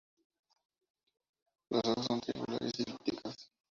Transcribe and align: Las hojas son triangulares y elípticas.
Las 1.69 1.83
hojas 1.85 2.05
son 2.07 2.21
triangulares 2.21 2.71
y 2.79 2.83
elípticas. 2.89 3.51